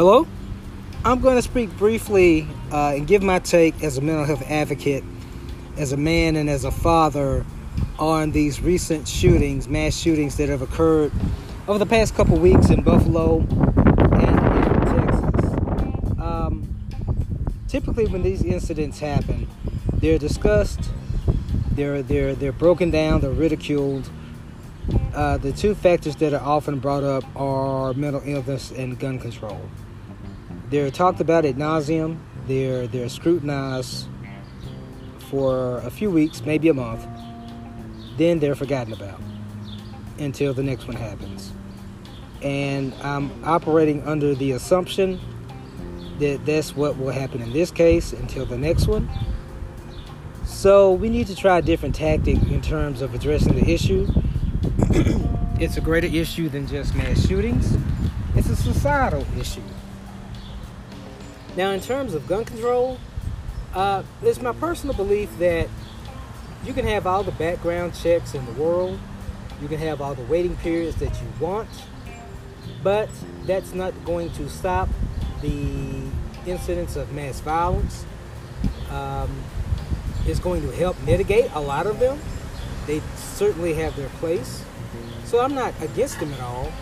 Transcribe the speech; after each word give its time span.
Hello? 0.00 0.26
I'm 1.04 1.20
going 1.20 1.36
to 1.36 1.42
speak 1.42 1.76
briefly 1.76 2.48
uh, 2.72 2.94
and 2.94 3.06
give 3.06 3.22
my 3.22 3.38
take 3.38 3.82
as 3.84 3.98
a 3.98 4.00
mental 4.00 4.24
health 4.24 4.42
advocate, 4.50 5.04
as 5.76 5.92
a 5.92 5.98
man, 5.98 6.36
and 6.36 6.48
as 6.48 6.64
a 6.64 6.70
father 6.70 7.44
on 7.98 8.30
these 8.30 8.62
recent 8.62 9.06
shootings, 9.06 9.68
mass 9.68 9.94
shootings 9.94 10.38
that 10.38 10.48
have 10.48 10.62
occurred 10.62 11.12
over 11.68 11.78
the 11.78 11.84
past 11.84 12.14
couple 12.14 12.38
weeks 12.38 12.70
in 12.70 12.80
Buffalo 12.80 13.40
and 13.40 14.38
in 14.38 15.06
Texas. 15.06 15.52
Um, 16.18 16.74
typically, 17.68 18.06
when 18.06 18.22
these 18.22 18.42
incidents 18.42 19.00
happen, 19.00 19.46
they're 19.96 20.16
discussed, 20.18 20.80
they're 21.72 22.02
they're 22.02 22.34
they're 22.34 22.52
broken 22.52 22.90
down, 22.90 23.20
they're 23.20 23.30
ridiculed. 23.32 24.08
Uh, 25.14 25.36
the 25.36 25.52
two 25.52 25.74
factors 25.74 26.16
that 26.16 26.32
are 26.32 26.40
often 26.40 26.78
brought 26.78 27.04
up 27.04 27.22
are 27.36 27.92
mental 27.92 28.22
illness 28.24 28.70
and 28.70 28.98
gun 28.98 29.18
control. 29.18 29.60
They're 30.70 30.90
talked 30.92 31.20
about 31.20 31.44
ad 31.44 31.58
nauseam. 31.58 32.20
They're 32.46 32.86
they're 32.86 33.08
scrutinized 33.08 34.06
for 35.30 35.78
a 35.78 35.90
few 35.90 36.10
weeks, 36.10 36.42
maybe 36.42 36.68
a 36.68 36.74
month. 36.74 37.04
Then 38.16 38.38
they're 38.38 38.54
forgotten 38.54 38.92
about 38.92 39.20
until 40.18 40.54
the 40.54 40.62
next 40.62 40.86
one 40.86 40.96
happens. 40.96 41.52
And 42.42 42.94
I'm 43.02 43.32
operating 43.44 44.06
under 44.06 44.34
the 44.34 44.52
assumption 44.52 45.20
that 46.20 46.46
that's 46.46 46.76
what 46.76 46.96
will 46.98 47.10
happen 47.10 47.42
in 47.42 47.52
this 47.52 47.72
case 47.72 48.12
until 48.12 48.46
the 48.46 48.58
next 48.58 48.86
one. 48.86 49.10
So 50.44 50.92
we 50.92 51.08
need 51.08 51.26
to 51.28 51.34
try 51.34 51.58
a 51.58 51.62
different 51.62 51.96
tactic 51.96 52.36
in 52.36 52.60
terms 52.60 53.02
of 53.02 53.14
addressing 53.14 53.54
the 53.54 53.68
issue. 53.68 54.06
it's 55.58 55.76
a 55.76 55.80
greater 55.80 56.06
issue 56.06 56.48
than 56.48 56.66
just 56.66 56.94
mass 56.94 57.26
shootings. 57.26 57.76
It's 58.36 58.48
a 58.48 58.56
societal 58.56 59.26
issue. 59.38 59.62
Now, 61.56 61.70
in 61.70 61.80
terms 61.80 62.14
of 62.14 62.26
gun 62.26 62.44
control, 62.44 62.98
uh, 63.74 64.02
it's 64.22 64.40
my 64.40 64.52
personal 64.52 64.94
belief 64.94 65.30
that 65.38 65.68
you 66.64 66.72
can 66.72 66.86
have 66.86 67.06
all 67.06 67.22
the 67.22 67.32
background 67.32 67.94
checks 67.94 68.34
in 68.34 68.44
the 68.46 68.52
world, 68.52 68.98
you 69.60 69.68
can 69.68 69.78
have 69.78 70.00
all 70.00 70.14
the 70.14 70.22
waiting 70.24 70.56
periods 70.56 70.96
that 70.96 71.12
you 71.20 71.28
want, 71.44 71.68
but 72.82 73.08
that's 73.46 73.74
not 73.74 73.92
going 74.04 74.30
to 74.32 74.48
stop 74.48 74.88
the 75.42 76.02
incidents 76.46 76.96
of 76.96 77.12
mass 77.12 77.40
violence. 77.40 78.04
Um, 78.90 79.42
it's 80.26 80.40
going 80.40 80.62
to 80.62 80.70
help 80.70 81.00
mitigate 81.02 81.50
a 81.54 81.60
lot 81.60 81.86
of 81.86 81.98
them. 81.98 82.18
They 82.86 83.00
certainly 83.16 83.74
have 83.74 83.96
their 83.96 84.08
place. 84.08 84.64
So 85.24 85.40
I'm 85.40 85.54
not 85.54 85.74
against 85.80 86.20
them 86.20 86.32
at 86.32 86.40
all. 86.40 86.72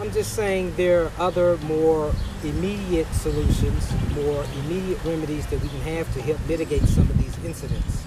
I'm 0.00 0.10
just 0.12 0.32
saying 0.32 0.76
there 0.76 1.04
are 1.04 1.12
other 1.18 1.58
more 1.58 2.14
immediate 2.42 3.06
solutions, 3.12 3.86
more 4.14 4.46
immediate 4.60 4.98
remedies 5.04 5.46
that 5.48 5.60
we 5.60 5.68
can 5.68 5.80
have 5.82 6.10
to 6.14 6.22
help 6.22 6.38
mitigate 6.48 6.84
some 6.84 7.02
of 7.02 7.18
these 7.18 7.44
incidents. 7.44 8.02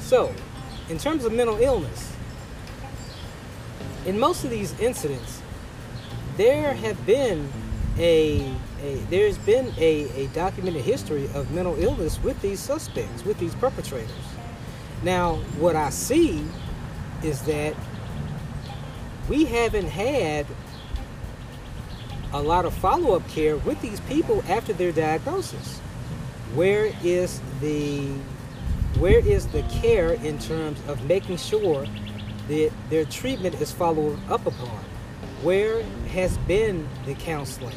So, 0.00 0.34
in 0.90 0.98
terms 0.98 1.24
of 1.24 1.32
mental 1.32 1.56
illness, 1.56 2.14
in 4.04 4.18
most 4.18 4.44
of 4.44 4.50
these 4.50 4.78
incidents, 4.78 5.40
there 6.36 6.74
have 6.74 7.06
been 7.06 7.50
a, 7.96 8.54
a 8.82 8.96
there's 9.08 9.38
been 9.38 9.72
a, 9.78 10.10
a 10.24 10.26
documented 10.34 10.82
history 10.82 11.24
of 11.34 11.50
mental 11.52 11.82
illness 11.82 12.22
with 12.22 12.38
these 12.42 12.60
suspects, 12.60 13.24
with 13.24 13.38
these 13.38 13.54
perpetrators. 13.54 14.10
Now, 15.02 15.36
what 15.58 15.74
I 15.74 15.88
see 15.88 16.44
is 17.22 17.40
that 17.42 17.74
we 19.28 19.46
haven't 19.46 19.88
had 19.88 20.46
a 22.32 22.42
lot 22.42 22.64
of 22.64 22.74
follow-up 22.74 23.26
care 23.28 23.56
with 23.56 23.80
these 23.80 24.00
people 24.00 24.42
after 24.48 24.72
their 24.72 24.92
diagnosis. 24.92 25.78
Where 26.54 26.92
is 27.02 27.40
the 27.60 28.08
where 28.98 29.18
is 29.18 29.46
the 29.48 29.62
care 29.64 30.14
in 30.14 30.38
terms 30.38 30.80
of 30.88 31.04
making 31.04 31.36
sure 31.36 31.86
that 32.48 32.72
their 32.88 33.04
treatment 33.04 33.60
is 33.60 33.70
followed 33.70 34.18
up 34.30 34.46
upon? 34.46 34.84
Where 35.42 35.82
has 36.12 36.38
been 36.38 36.88
the 37.04 37.14
counseling? 37.14 37.76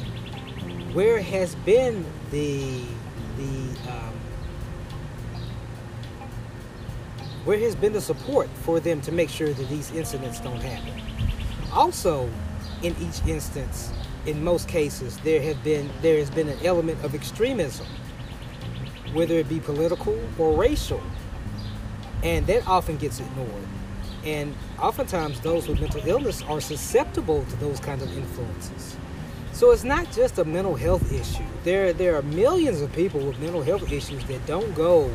Where 0.94 1.22
has 1.22 1.56
been 1.56 2.06
the 2.32 2.82
the 3.38 3.92
um, 3.92 4.14
where 7.44 7.60
has 7.60 7.76
been 7.76 7.94
the 7.94 8.02
support 8.02 8.50
for 8.64 8.80
them 8.80 9.02
to 9.02 9.12
make 9.12 9.30
sure 9.30 9.52
that 9.52 9.70
these 9.70 9.92
incidents 9.92 10.40
don't 10.40 10.62
happen? 10.62 11.02
Also, 11.74 12.30
in 12.82 12.96
each 13.02 13.26
instance, 13.28 13.92
in 14.26 14.44
most 14.44 14.68
cases, 14.68 15.18
there 15.20 15.42
have 15.42 15.64
been 15.64 15.90
there 16.02 16.18
has 16.18 16.30
been 16.30 16.50
an 16.50 16.60
element 16.64 17.04
of 17.04 17.16
extremism, 17.16 17.88
whether 19.14 19.36
it 19.36 19.50
be 19.50 19.60
political 19.60 20.20
or 20.38 20.56
racial, 20.56 21.02
and 22.24 22.46
that 22.48 22.68
often 22.68 22.98
gets 22.98 23.20
ignored. 23.20 23.68
And 24.26 24.54
oftentimes, 24.80 25.40
those 25.40 25.68
with 25.68 25.80
mental 25.80 26.06
illness 26.06 26.42
are 26.44 26.60
susceptible 26.60 27.46
to 27.46 27.56
those 27.58 27.80
kinds 27.80 28.04
of 28.04 28.16
influences. 28.18 28.98
So 29.54 29.72
it's 29.72 29.84
not 29.84 30.12
just 30.12 30.38
a 30.38 30.46
mental 30.46 30.76
health 30.76 31.12
issue. 31.12 31.44
There, 31.64 31.92
there 31.94 32.16
are 32.16 32.22
millions 32.22 32.82
of 32.82 32.92
people 32.94 33.20
with 33.20 33.40
mental 33.40 33.62
health 33.62 33.92
issues 33.92 34.24
that 34.26 34.46
don't 34.46 34.74
go 34.76 35.12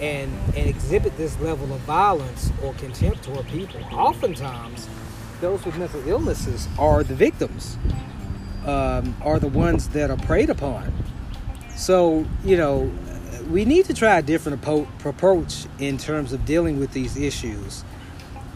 and, 0.00 0.32
and 0.56 0.68
exhibit 0.68 1.16
this 1.16 1.38
level 1.40 1.72
of 1.72 1.80
violence 1.80 2.52
or 2.62 2.74
contempt 2.74 3.22
toward 3.24 3.46
people. 3.46 3.80
Oftentimes, 3.92 4.88
those 5.40 5.64
with 5.64 5.76
mental 5.76 6.06
illnesses 6.08 6.68
are 6.78 7.02
the 7.02 7.14
victims, 7.14 7.78
um, 8.64 9.16
are 9.22 9.38
the 9.38 9.48
ones 9.48 9.88
that 9.90 10.10
are 10.10 10.16
preyed 10.16 10.50
upon. 10.50 10.92
So, 11.76 12.24
you 12.44 12.56
know, 12.56 12.90
we 13.50 13.64
need 13.64 13.86
to 13.86 13.94
try 13.94 14.18
a 14.18 14.22
different 14.22 14.62
approach 15.04 15.66
in 15.78 15.98
terms 15.98 16.32
of 16.32 16.44
dealing 16.44 16.78
with 16.78 16.92
these 16.92 17.16
issues 17.16 17.84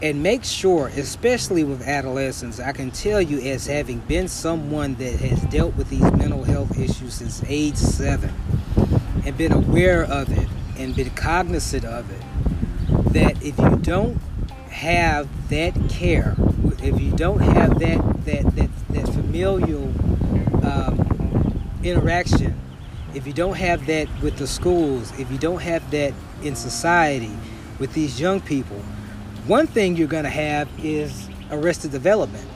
and 0.01 0.23
make 0.23 0.43
sure, 0.45 0.87
especially 0.87 1.63
with 1.63 1.81
adolescents, 1.81 2.59
I 2.59 2.71
can 2.71 2.91
tell 2.91 3.21
you 3.21 3.39
as 3.51 3.67
having 3.67 3.99
been 3.99 4.27
someone 4.29 4.95
that 4.95 5.19
has 5.19 5.41
dealt 5.51 5.75
with 5.75 5.89
these 5.89 6.09
mental 6.13 6.43
health 6.43 6.79
issues 6.79 7.15
since 7.15 7.43
age 7.47 7.75
seven 7.75 8.33
and 9.25 9.37
been 9.37 9.51
aware 9.51 10.03
of 10.03 10.31
it 10.31 10.47
and 10.77 10.95
been 10.95 11.09
cognizant 11.11 11.83
of 11.83 12.09
it, 12.11 13.13
that 13.13 13.43
if 13.43 13.57
you 13.59 13.75
don't 13.81 14.17
have 14.69 15.27
that 15.49 15.73
care, 15.89 16.35
if 16.81 16.99
you 17.01 17.11
don't 17.11 17.39
have 17.39 17.79
that 17.79 18.25
that 18.25 18.55
that, 18.55 18.69
that 18.89 19.07
familial 19.13 19.83
um, 20.63 21.69
interaction, 21.83 22.59
if 23.13 23.25
you 23.25 23.33
don't 23.33 23.57
have 23.57 23.85
that 23.87 24.07
with 24.21 24.37
the 24.37 24.47
schools, 24.47 25.11
if 25.19 25.31
you 25.31 25.37
don't 25.37 25.61
have 25.61 25.89
that 25.91 26.13
in 26.43 26.55
society 26.55 27.31
with 27.79 27.93
these 27.93 28.19
young 28.19 28.41
people, 28.41 28.77
one 29.47 29.67
thing 29.67 29.95
you're 29.95 30.07
going 30.07 30.25
to 30.25 30.29
have 30.29 30.69
is 30.83 31.29
arrested 31.51 31.91
development. 31.91 32.47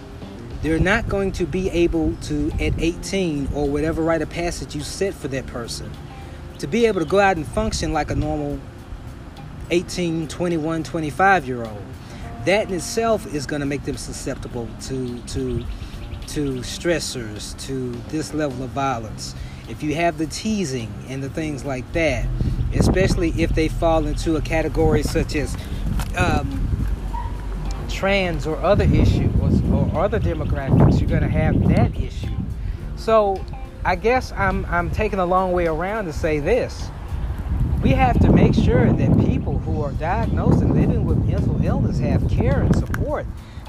They're 0.61 0.79
not 0.79 1.09
going 1.09 1.31
to 1.34 1.45
be 1.45 1.69
able 1.72 2.16
to, 2.23 2.51
at 2.59 2.73
18 2.79 3.50
or 3.53 3.67
whatever 3.67 4.01
rite 4.01 4.22
of 4.22 4.29
passage 4.29 4.75
you 4.75 4.81
set 4.81 5.13
for 5.13 5.28
that 5.29 5.45
person, 5.47 5.91
to 6.59 6.67
be 6.67 6.85
able 6.85 7.01
to 7.01 7.05
go 7.05 7.19
out 7.19 7.35
and 7.35 7.45
function 7.45 7.91
like 7.91 8.11
a 8.11 8.16
normal 8.16 8.59
18, 9.72 10.28
21, 10.28 10.84
25 10.84 11.47
year 11.47 11.63
old. 11.63 11.84
That 12.45 12.67
in 12.67 12.73
itself 12.75 13.33
is 13.33 13.45
going 13.45 13.61
to 13.61 13.65
make 13.65 13.83
them 13.83 13.95
susceptible 13.95 14.67
to, 14.81 15.17
to, 15.19 15.63
to 16.27 16.53
stressors, 16.59 17.57
to 17.67 17.91
this 18.09 18.33
level 18.33 18.63
of 18.63 18.71
violence. 18.71 19.33
If 19.69 19.81
you 19.81 19.95
have 19.95 20.17
the 20.17 20.27
teasing 20.27 20.91
and 21.07 21.23
the 21.23 21.29
things 21.29 21.63
like 21.63 21.89
that, 21.93 22.27
especially 22.73 23.29
if 23.41 23.51
they 23.55 23.69
fall 23.69 24.05
into 24.07 24.35
a 24.35 24.41
category 24.41 25.03
such 25.03 25.35
as 25.35 25.55
um, 26.17 26.59
trans 27.89 28.46
or 28.46 28.57
other 28.57 28.85
issues 28.85 29.31
or, 29.72 29.89
or 29.93 30.03
other 30.03 30.19
demographics, 30.19 30.99
you're 30.99 31.09
going 31.09 31.22
to 31.22 31.29
have 31.29 31.67
that 31.69 31.97
issue. 31.97 32.28
So 32.97 33.43
I 33.85 33.96
guess 33.96 34.34
I'm, 34.34 34.66
I'm 34.66 34.91
taking 34.91 35.19
a 35.19 35.25
long 35.25 35.53
way 35.53 35.67
around 35.67 36.05
to 36.05 36.13
say 36.13 36.39
this. 36.39 36.89
We 37.84 37.90
have 37.90 38.18
to 38.22 38.32
make 38.32 38.53
sure 38.56 38.94
that 38.94 39.26
people 39.26 39.59
who 39.59 39.82
are 39.82 39.91
diagnosed 39.91 40.62
and 40.62 40.74
living 40.74 41.03
with 41.03 41.18
mental 41.26 41.64
illness 41.64 42.00
have 42.00 42.30
care 42.30 42.62
and 42.62 42.74
support. 42.74 43.26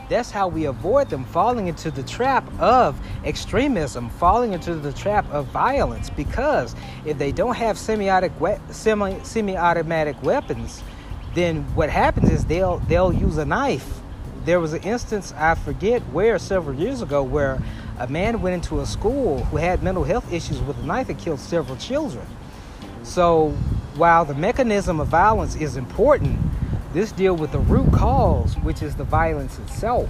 That's 0.08 0.30
how 0.30 0.46
we 0.46 0.66
avoid 0.66 1.10
them 1.10 1.24
falling 1.24 1.66
into 1.66 1.90
the 1.90 2.04
trap 2.04 2.48
of 2.60 2.96
extremism, 3.24 4.10
falling 4.10 4.52
into 4.52 4.76
the 4.76 4.92
trap 4.92 5.28
of 5.32 5.46
violence. 5.46 6.10
Because 6.10 6.76
if 7.04 7.18
they 7.18 7.32
don't 7.32 7.56
have 7.56 7.76
semiotic 7.76 8.32
semi-automatic, 8.72 9.26
semi-automatic 9.26 10.22
weapons, 10.22 10.84
then 11.34 11.64
what 11.74 11.90
happens 11.90 12.30
is 12.30 12.44
they'll 12.44 12.78
they'll 12.78 13.12
use 13.12 13.36
a 13.36 13.44
knife 13.44 14.00
there 14.44 14.60
was 14.60 14.74
an 14.74 14.82
instance 14.82 15.32
I 15.36 15.54
forget 15.54 16.02
where 16.12 16.38
several 16.38 16.78
years 16.78 17.02
ago 17.02 17.22
where 17.22 17.60
a 17.98 18.06
man 18.06 18.42
went 18.42 18.54
into 18.54 18.80
a 18.80 18.86
school 18.86 19.42
who 19.44 19.56
had 19.56 19.82
mental 19.82 20.04
health 20.04 20.30
issues 20.32 20.60
with 20.60 20.78
a 20.78 20.82
knife 20.82 21.08
and 21.08 21.18
killed 21.18 21.40
several 21.40 21.78
children. 21.78 22.26
So 23.02 23.56
while 23.96 24.24
the 24.24 24.34
mechanism 24.34 25.00
of 25.00 25.08
violence 25.08 25.56
is 25.56 25.76
important, 25.76 26.38
this 26.92 27.12
deal 27.12 27.34
with 27.36 27.52
the 27.52 27.58
root 27.58 27.92
cause, 27.92 28.54
which 28.58 28.82
is 28.82 28.96
the 28.96 29.04
violence 29.04 29.58
itself. 29.58 30.08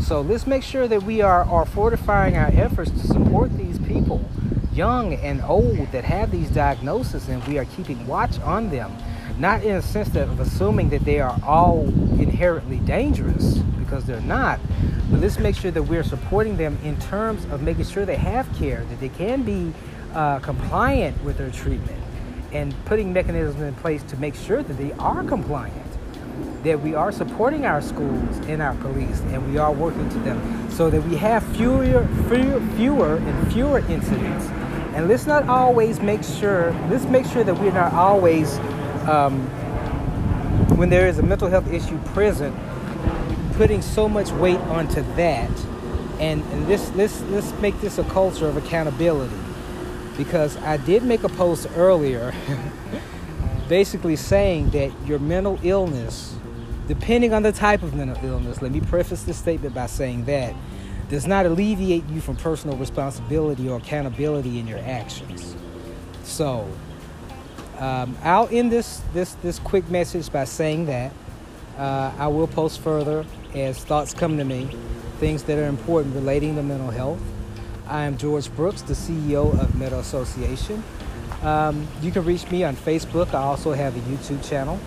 So 0.00 0.20
let's 0.20 0.46
make 0.46 0.62
sure 0.62 0.88
that 0.88 1.02
we 1.02 1.20
are, 1.22 1.44
are 1.44 1.66
fortifying 1.66 2.36
our 2.36 2.50
efforts 2.52 2.90
to 2.90 3.06
support 3.06 3.56
these 3.56 3.78
people, 3.80 4.24
young 4.72 5.14
and 5.14 5.42
old, 5.42 5.90
that 5.92 6.04
have 6.04 6.30
these 6.30 6.50
diagnoses, 6.50 7.28
and 7.28 7.44
we 7.46 7.58
are 7.58 7.64
keeping 7.64 8.06
watch 8.06 8.38
on 8.40 8.70
them. 8.70 8.96
Not 9.38 9.62
in 9.62 9.76
a 9.76 9.82
sense 9.82 10.16
of 10.16 10.40
assuming 10.40 10.90
that 10.90 11.04
they 11.04 11.20
are 11.20 11.38
all 11.44 11.82
inherently 12.18 12.78
dangerous, 12.78 13.58
because 13.78 14.04
they're 14.04 14.20
not, 14.20 14.60
but 15.10 15.20
let's 15.20 15.38
make 15.38 15.56
sure 15.56 15.70
that 15.70 15.82
we're 15.82 16.04
supporting 16.04 16.56
them 16.56 16.78
in 16.84 16.98
terms 17.00 17.44
of 17.46 17.62
making 17.62 17.84
sure 17.84 18.04
they 18.04 18.16
have 18.16 18.52
care, 18.56 18.84
that 18.84 19.00
they 19.00 19.08
can 19.08 19.42
be 19.42 19.72
uh, 20.14 20.38
compliant 20.40 21.22
with 21.24 21.38
their 21.38 21.50
treatment, 21.50 21.98
and 22.52 22.74
putting 22.84 23.12
mechanisms 23.12 23.60
in 23.60 23.74
place 23.74 24.02
to 24.04 24.16
make 24.16 24.34
sure 24.34 24.62
that 24.62 24.74
they 24.74 24.92
are 24.92 25.22
compliant 25.24 25.88
that 26.62 26.80
we 26.80 26.94
are 26.94 27.12
supporting 27.12 27.64
our 27.64 27.80
schools 27.80 28.36
and 28.46 28.60
our 28.60 28.74
police 28.76 29.20
and 29.20 29.50
we 29.50 29.58
are 29.58 29.72
working 29.72 30.08
to 30.10 30.18
them 30.20 30.70
so 30.70 30.90
that 30.90 31.02
we 31.04 31.16
have 31.16 31.42
fewer, 31.56 32.06
fewer, 32.28 32.60
fewer 32.76 33.16
and 33.16 33.52
fewer 33.52 33.78
incidents. 33.80 34.46
And 34.94 35.06
let's 35.06 35.26
not 35.26 35.48
always 35.48 36.00
make 36.00 36.24
sure, 36.24 36.72
let's 36.90 37.04
make 37.04 37.26
sure 37.26 37.44
that 37.44 37.54
we're 37.54 37.72
not 37.72 37.92
always, 37.92 38.58
um, 39.08 39.46
when 40.76 40.90
there 40.90 41.06
is 41.06 41.18
a 41.18 41.22
mental 41.22 41.48
health 41.48 41.72
issue 41.72 41.98
present, 42.06 42.56
putting 43.54 43.80
so 43.80 44.08
much 44.08 44.30
weight 44.32 44.58
onto 44.58 45.02
that. 45.14 45.50
And, 46.18 46.42
and 46.42 46.66
this, 46.66 46.92
let's, 46.96 47.20
let's 47.22 47.52
make 47.60 47.80
this 47.80 47.98
a 47.98 48.04
culture 48.04 48.48
of 48.48 48.56
accountability. 48.56 49.36
Because 50.18 50.58
I 50.58 50.76
did 50.76 51.02
make 51.02 51.22
a 51.24 51.30
post 51.30 51.66
earlier 51.76 52.34
basically 53.68 54.16
saying 54.16 54.70
that 54.70 54.92
your 55.06 55.18
mental 55.18 55.58
illness 55.62 56.34
depending 56.88 57.34
on 57.34 57.42
the 57.42 57.52
type 57.52 57.82
of 57.82 57.94
mental 57.94 58.18
illness, 58.24 58.62
let 58.62 58.72
me 58.72 58.80
preface 58.80 59.22
this 59.22 59.36
statement 59.36 59.74
by 59.74 59.86
saying 59.86 60.24
that 60.24 60.54
does 61.10 61.26
not 61.26 61.46
alleviate 61.46 62.04
you 62.08 62.20
from 62.20 62.34
personal 62.36 62.76
responsibility 62.76 63.68
or 63.68 63.78
accountability 63.78 64.58
in 64.58 64.66
your 64.66 64.78
actions. 64.80 65.54
So, 66.24 66.68
um, 67.78 68.16
I'll 68.22 68.48
end 68.50 68.72
this 68.72 69.02
this 69.12 69.34
this 69.34 69.58
quick 69.60 69.88
message 69.90 70.32
by 70.32 70.44
saying 70.44 70.86
that 70.86 71.12
uh, 71.78 72.12
I 72.18 72.26
will 72.28 72.48
post 72.48 72.80
further 72.80 73.24
as 73.54 73.78
thoughts 73.78 74.12
come 74.12 74.36
to 74.38 74.44
me, 74.44 74.68
things 75.18 75.44
that 75.44 75.58
are 75.58 75.66
important 75.66 76.14
relating 76.14 76.56
to 76.56 76.62
mental 76.62 76.90
health. 76.90 77.20
I 77.88 78.04
am 78.04 78.18
George 78.18 78.54
Brooks, 78.54 78.82
the 78.82 78.92
CEO 78.92 79.58
of 79.58 79.74
Meta 79.74 79.98
Association. 79.98 80.84
Um, 81.42 81.88
you 82.02 82.10
can 82.10 82.24
reach 82.24 82.50
me 82.50 82.62
on 82.62 82.76
Facebook. 82.76 83.32
I 83.32 83.42
also 83.42 83.72
have 83.72 83.96
a 83.96 84.00
YouTube 84.00 84.46
channel 84.46 84.78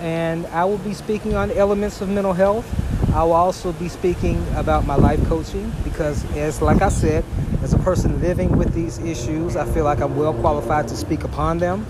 and 0.00 0.46
I 0.46 0.64
will 0.64 0.78
be 0.78 0.94
speaking 0.94 1.34
on 1.34 1.50
elements 1.50 2.00
of 2.00 2.08
mental 2.08 2.32
health. 2.32 2.66
I 3.14 3.22
will 3.24 3.32
also 3.32 3.72
be 3.72 3.88
speaking 3.88 4.42
about 4.54 4.86
my 4.86 4.96
life 4.96 5.22
coaching 5.26 5.72
because, 5.84 6.24
as 6.36 6.62
like 6.62 6.80
I 6.80 6.88
said, 6.88 7.24
as 7.62 7.74
a 7.74 7.78
person 7.78 8.20
living 8.20 8.56
with 8.56 8.72
these 8.72 8.98
issues, 8.98 9.54
I 9.54 9.66
feel 9.66 9.84
like 9.84 10.00
I'm 10.00 10.16
well 10.16 10.32
qualified 10.32 10.88
to 10.88 10.96
speak 10.96 11.24
upon 11.24 11.58
them. 11.58 11.86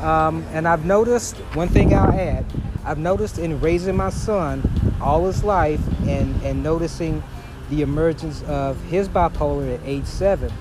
Um, 0.00 0.44
and 0.52 0.66
I've 0.66 0.84
noticed 0.84 1.36
one 1.54 1.68
thing 1.68 1.94
I'll 1.94 2.12
add 2.12 2.44
I've 2.86 2.98
noticed 2.98 3.38
in 3.38 3.60
raising 3.60 3.96
my 3.96 4.10
son 4.10 4.62
all 5.00 5.24
his 5.24 5.42
life 5.42 5.80
and, 6.06 6.42
and 6.42 6.62
noticing 6.62 7.22
the 7.70 7.82
emergence 7.82 8.42
of 8.44 8.80
his 8.84 9.08
bipolar 9.08 9.74
at 9.74 9.80
age 9.84 10.04
seven 10.04 10.52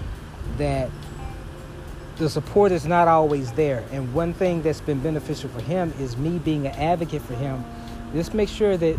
that 0.57 0.89
the 2.17 2.29
support 2.29 2.71
is 2.71 2.85
not 2.85 3.07
always 3.07 3.51
there. 3.53 3.83
And 3.91 4.13
one 4.13 4.33
thing 4.33 4.61
that's 4.61 4.81
been 4.81 4.99
beneficial 4.99 5.49
for 5.49 5.61
him 5.61 5.93
is 5.99 6.15
me 6.15 6.37
being 6.37 6.67
an 6.67 6.75
advocate 6.75 7.21
for 7.21 7.33
him. 7.33 7.63
Just 8.13 8.33
make 8.33 8.49
sure 8.49 8.77
that 8.77 8.97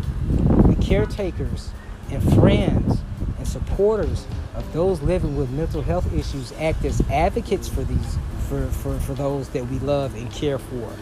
the 0.66 0.76
caretakers 0.80 1.70
and 2.10 2.22
friends 2.34 2.98
and 3.38 3.46
supporters 3.46 4.26
of 4.54 4.70
those 4.72 5.00
living 5.02 5.36
with 5.36 5.50
mental 5.50 5.82
health 5.82 6.12
issues 6.12 6.52
act 6.58 6.84
as 6.84 7.00
advocates 7.10 7.68
for 7.68 7.84
these 7.84 8.18
for, 8.48 8.66
for, 8.66 8.98
for 9.00 9.14
those 9.14 9.48
that 9.50 9.66
we 9.68 9.78
love 9.78 10.14
and 10.16 10.30
care 10.32 10.58
for. 10.58 10.92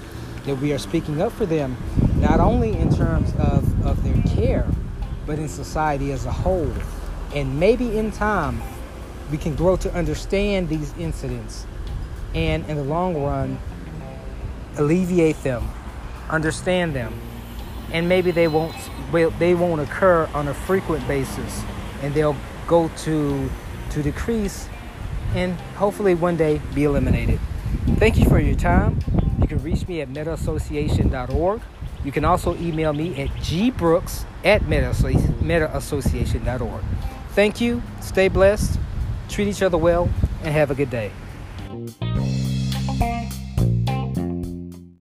That 0.44 0.56
we 0.56 0.72
are 0.72 0.78
speaking 0.78 1.20
up 1.20 1.32
for 1.32 1.46
them 1.46 1.76
not 2.16 2.40
only 2.40 2.76
in 2.76 2.94
terms 2.94 3.32
of, 3.38 3.87
of 3.87 4.02
their 4.04 4.22
care, 4.34 4.66
but 5.26 5.38
in 5.38 5.48
society 5.48 6.12
as 6.12 6.26
a 6.26 6.32
whole. 6.32 6.72
And 7.34 7.58
maybe 7.58 7.98
in 7.98 8.12
time 8.12 8.62
we 9.30 9.38
can 9.38 9.54
grow 9.54 9.76
to 9.76 9.92
understand 9.94 10.69
these 10.69 10.92
incidents 10.98 11.66
and 12.34 12.64
in 12.69 12.76
the 12.76 12.84
long 12.84 13.22
run 13.22 13.58
alleviate 14.76 15.42
them 15.42 15.69
understand 16.32 16.94
them. 16.96 17.12
And 17.92 18.08
maybe 18.08 18.30
they 18.30 18.48
won't 18.48 18.74
they 19.38 19.54
won't 19.54 19.80
occur 19.80 20.28
on 20.34 20.48
a 20.48 20.54
frequent 20.54 21.06
basis. 21.06 21.62
And 22.02 22.14
they'll 22.14 22.36
go 22.66 22.90
to 23.04 23.50
to 23.90 24.02
decrease 24.02 24.68
and 25.34 25.54
hopefully 25.76 26.14
one 26.14 26.36
day 26.36 26.60
be 26.75 26.84
eliminated. 26.84 27.38
Thank 27.96 28.16
you 28.16 28.28
for 28.28 28.38
your 28.38 28.56
time. 28.56 28.98
You 29.40 29.46
can 29.46 29.62
reach 29.62 29.86
me 29.86 30.00
at 30.00 30.08
metaassociation.org 30.08 31.60
you 32.04 32.10
can 32.10 32.25
also 32.25 32.56
email 32.56 32.92
me 32.92 33.22
at 33.22 33.28
gbrooks 33.36 34.25
at 34.44 34.62
metaassociation.org 34.62 36.82
thank 37.34 37.60
you. 37.60 37.82
Stay 38.00 38.28
blessed. 38.28 38.78
Treat 39.28 39.48
each 39.48 39.62
other 39.62 39.78
well 39.78 40.08
and 40.42 40.52
have 40.52 40.70
a 40.70 40.74
good 40.74 40.90
day 40.90 41.10